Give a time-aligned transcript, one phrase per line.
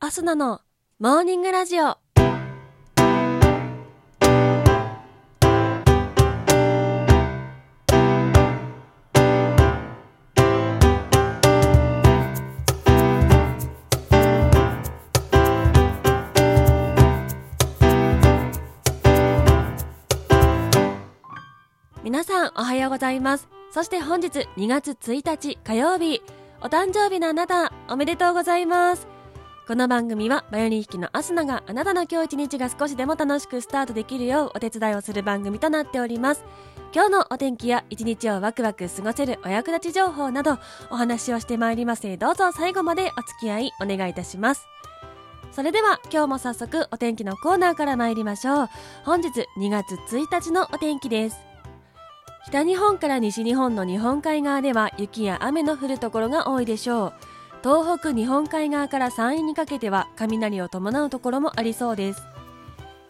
[0.00, 0.60] アスナの
[1.00, 1.96] モーニングラジオ。
[22.04, 23.48] 皆さんおはようございます。
[23.72, 26.22] そして本日2月1日火曜日、
[26.60, 29.17] お誕生日のあなた、おめでとうございます。
[29.68, 36.44] この番組はバイオリン弾きのアスナがあなたの今日一日が少しでも楽しくスタートできるようお手伝いをする番組となっております。
[36.94, 40.56] 今日のお天気や一日をワクワク過ごせるお役立ち情報など
[40.90, 44.66] お話をしてまいりますどうぞ最後までお付き合いお願いいたします。
[45.52, 48.68] それでは今日も早速お天気のコーナーから参りましょう。
[49.04, 49.28] 本日
[49.58, 51.36] 2月1日のお天気です。
[52.46, 57.37] 北日本から西日本の日本海側では雪や雨の降るところが多いでしょう。
[57.62, 62.22] 東北日本海側から山陰にかけては雷を伴うところもありそうです。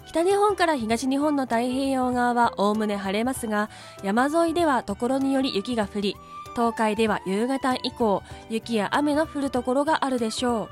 [0.07, 3.69] 北日本から東日本の太平洋側はおおむね晴れますが、
[4.03, 6.17] 山沿いではところにより雪が降り、
[6.55, 10.69] 東海では夕方以降、雪や雨の降るところがあるでしょう。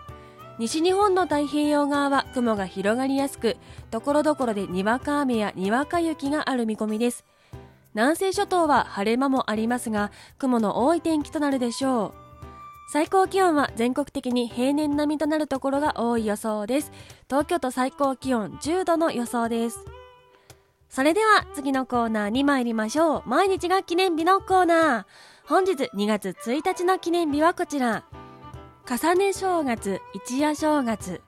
[0.58, 3.58] 西日本の太平洋側は雲が広がりやすく、
[3.90, 7.26] ところどころでにわか雨やにわか雪がある見込みです。
[7.94, 12.25] 南西諸島は晴れ間もありますが、雲の多い天気となるでしょう。
[12.88, 16.92] 最高気温は全国的に平年並みとなるところが多い予想です。
[17.28, 19.84] 東京都最高気温10度の予想です。
[20.88, 23.22] それでは次のコーナーに参りましょう。
[23.26, 25.04] 毎日が記念日のコーナー。
[25.44, 28.04] 本日2月1日の記念日はこちら。
[28.88, 31.20] 重ね正月、一夜正月、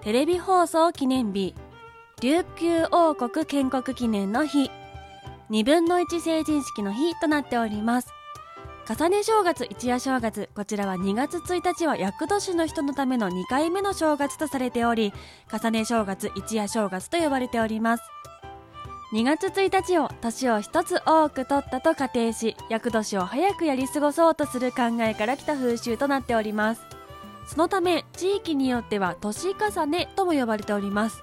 [0.00, 1.56] テレビ放送記念日、
[2.22, 4.70] 琉球王国建国記念の日、
[5.50, 8.08] 2分の1成人式の日となっております。
[8.86, 15.14] 重ね正月一夜正月こちらは2月1日は厄年の人のための2回目の正月とされており
[15.50, 18.02] 重ね正月一夜正月と呼ばれております。
[19.14, 26.82] 2月1日を年を一つ多く取ったと仮定し厄年を早くやり過ごそうとする考えから来た風習となっております。
[27.46, 31.22] そのため地域によっては年重ねとも呼ばれております。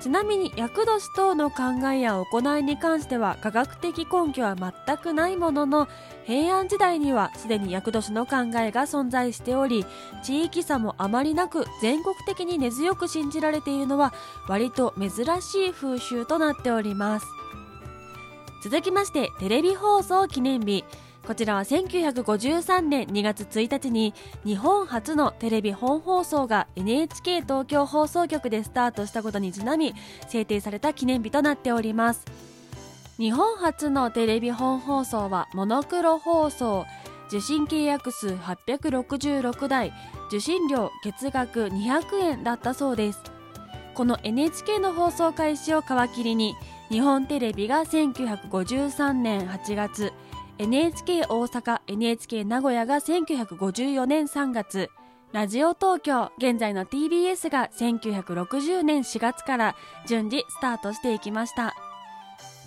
[0.00, 5.88] ちなみに厄年等の考えや行いに関しては科学的根拠は全くないものの
[6.24, 9.84] 平安時代にはすでに厄年の考えが存在しており
[10.22, 14.14] 地域差もあまりなく全国的に根強く信じられているのは
[14.48, 15.10] 割と珍
[15.42, 17.26] しい風習となっております。
[18.62, 20.84] 続きましてテレビ放送記念日。
[21.30, 24.14] こちらは1953年2月1日に
[24.44, 29.94] 日本初のテレビ本放送が NHK 東京放送局でスタートしたことにちなみ
[30.26, 32.24] 制定された記念日となっております。
[33.16, 36.84] 日本初のテレビ本放送はモノクロ放送
[37.28, 39.92] 受信契約数866台
[40.30, 43.22] 受信料月額200円だったそうです。
[43.94, 46.56] この NHK の放送開始を皮切りに
[46.88, 50.12] 日本テレビが1953年8月
[50.60, 54.90] NHK 大阪 NHK 名古屋が1954年3月
[55.32, 59.76] ラジオ東京現在の TBS が1960年4月から
[60.06, 61.89] 順次スタートしていきました。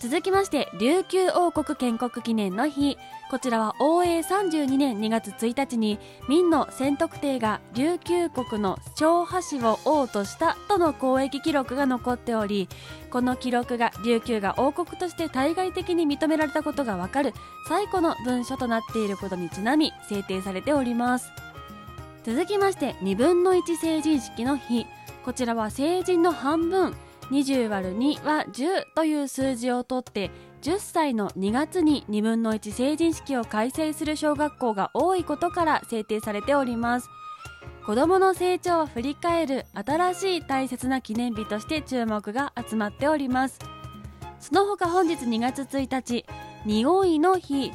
[0.03, 2.97] 続きまして琉球王国建国記念の日。
[3.31, 5.97] こちらは応永32年2月1日に
[6.27, 12.67] 明の宣徳帝が琉球国の長波市を王としたとの交易記録が残っており
[13.11, 17.33] この記録が琉球が王国として対外的に認められたことがわかる
[17.69, 21.31] 最古の文書となっていることにちなみ制定されております。
[22.25, 24.85] 続きまして2分の1成人式の日。
[25.23, 26.93] こちらは成人の半分
[27.31, 37.09] 20÷2 は10という数字をとって10歳の2月に2分の1成人式を開催する小学校が多いことから制定されております。
[37.85, 43.59] 子どもの成長を振り返る新しい大切な記念日として注目が集まっております。
[44.39, 46.25] その他本日2月1日
[46.65, 47.71] 匂いの日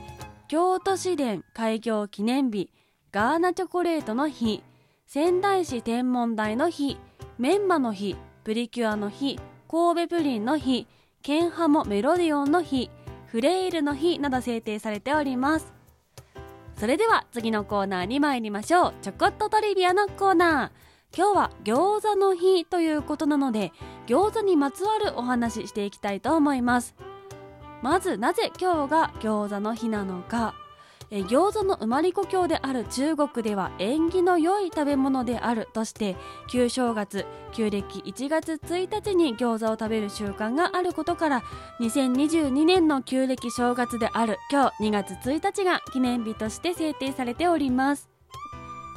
[0.48, 2.70] 京都市電開業記念日
[3.12, 4.62] ガーナチョコレートの日
[5.06, 6.98] 仙台市天文台の日
[7.38, 8.16] メンマの日
[8.48, 9.38] プリキュアの日
[9.70, 10.86] 神戸プリンの日
[11.20, 12.88] ケンハモメロディオンの日
[13.26, 15.70] フレイルの日など制定されております。
[16.74, 18.94] それでは次のコーナーに参りましょう。
[19.02, 21.14] ちょこっとトリビアのコーナー。
[21.14, 23.70] 今日は餃子の日ということなので
[24.06, 26.94] 餃子にまつわるお話ししていきたいと思います。
[27.82, 30.54] まずなぜ今日が餃子の日なのか。
[31.10, 36.16] え餃子の生まれ故郷である中国では縁起の良い食べ物であるとして
[36.48, 41.42] 旧正月旧暦1月1日に餃子を食べる習慣があることから
[41.80, 48.08] 2022年の旧暦正月である今日2月1日が記念日として制定されております。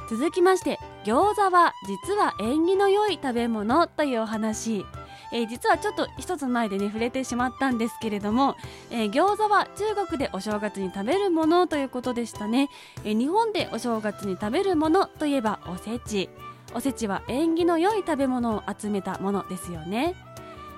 [0.09, 4.85] 続きまして餃子は実は縁起の良い食べ物というお話。
[5.31, 8.55] えー、実はちょっと一つ前でね触れてしまったんですけれども、
[8.89, 12.69] えー、餃子は中国でお正月に食べるものということでしたね、
[13.03, 16.29] えー、日本でお正月に食べるものといえばおせち。
[16.73, 20.15] おせちは縁起の良い食べ物を集めたものですよね。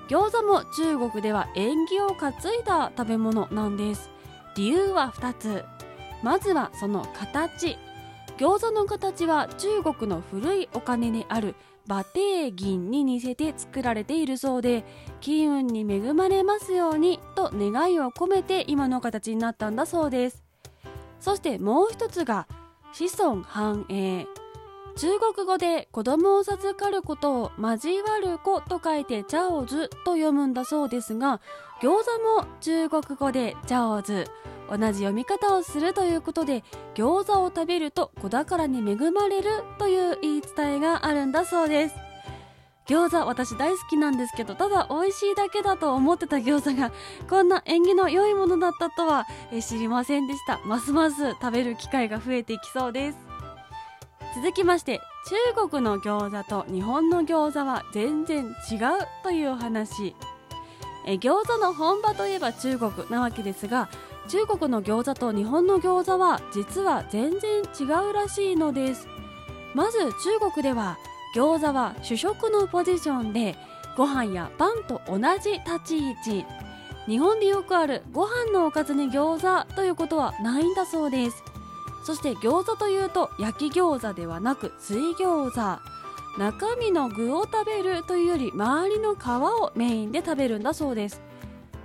[0.09, 4.09] 餃子も中国では縁起を担いだ食べ物なんです。
[4.55, 5.65] 理由は2つ。
[6.23, 7.77] まずはその形。
[8.37, 14.85] 餃子の形は中国の古いお金にある馬蹄銀に似せて作られているそうで
[15.19, 20.43] 金運に恵まれますようにと願いを込めて今の形になったんだそうです。
[21.19, 22.47] そしてもう一つが
[22.93, 24.25] 子孫繁栄。
[24.95, 31.41] 中国語で子供を授かることを交わる子と書いてチャオズと読むんだそうですが
[31.81, 34.25] 餃子も中国語でチャオズ。
[34.69, 36.63] 同じ読み方をするということで
[36.95, 41.95] 餃子を食べると子宝に恵まれるという言い伝えがあるんだそうです。
[42.87, 46.91] 餃子私大好きなんですけどただ美味しいだけだと思ってた餃子が
[47.29, 49.25] こんな縁起の良いものだったとは
[49.61, 50.59] 知りませんでした。
[50.65, 53.32] ますます食べる機会が増えていきそうです。
[54.35, 54.99] 続きまして
[55.55, 58.79] 中国の餃子と日本の餃子は全然違う
[59.23, 60.15] というお話。
[61.05, 63.89] え餃子の本場といえば中国なわけですが
[64.29, 69.07] 中国の餃子と日本の餃子は実は全然違うらしいのです。
[69.75, 70.97] まず中国では
[71.35, 73.55] 餃子は主食のポジションで
[73.95, 76.45] ご飯やパンと同じ立ち位置。
[77.05, 81.43] 日本でよくあるご飯のおかずに餃子ということはないんだそうです。
[82.03, 85.81] そして餃子というと焼き餃子ではなく水餃子。
[86.37, 91.21] 中身の具を食べるというより周りの皮をメインで食べるんだそうです。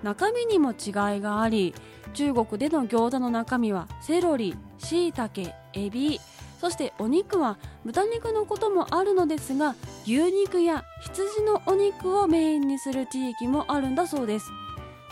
[0.03, 1.75] 中身にも違いがあり
[2.15, 6.21] 中国での餃子の中身はセロリしいたけエビ
[6.61, 9.75] そしてお肉は豚肉のこともあるのですが
[10.05, 14.51] 牛肉や羊のお肉をメインにする地域もあるんだそうです。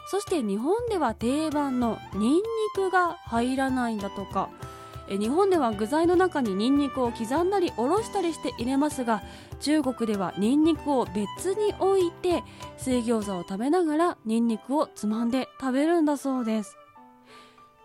[0.09, 2.43] そして日本では定番のニンニ
[2.77, 4.51] クが入らないんだとか。
[5.09, 9.23] え日本では具材の中にニンニクを刻んだりおろしたりして入れますが
[9.61, 12.43] 中国ではニンニクを別に置いて
[12.77, 16.77] 水餃子を食べながらニンニクをつまんで食べるんだそうです。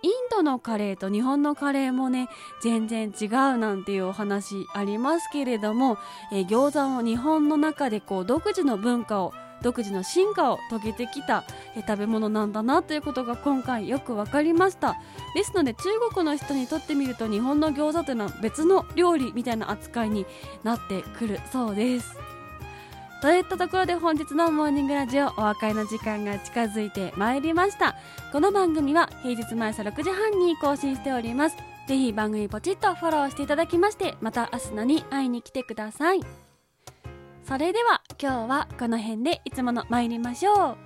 [0.03, 2.27] インドのカレーと日本のカレーもね
[2.63, 5.97] 全然違うなんていうお話ありますけれども、
[6.31, 11.43] え餃子も日本の中でこう独自の文化を独自の進化を遂げてきた
[11.75, 14.97] 食べ物なんだなということが今回よく分かりました。
[15.35, 20.25] ですので中国の人にとってみると日本の餃子というのは別の料理みたいな扱いに
[20.63, 22.17] なってくるそうです。
[23.21, 27.95] といったところで本日のモーニングラジオお別れの時間が近づいてまいりました。
[28.31, 31.57] この番組は平日毎朝6時半に更新しております。
[31.87, 36.50] ぜひ番組ポチッとフォローしていただきましてまた明日のに会いに来てください。
[37.43, 40.77] それでは今日はこの辺でいつもの参りましょう。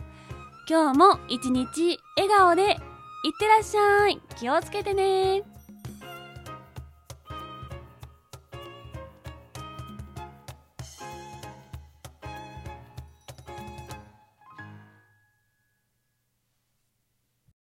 [0.67, 2.77] 今日も一日笑顔でいっ
[3.39, 4.19] てらっしゃい。
[4.37, 5.54] 気をつけてね。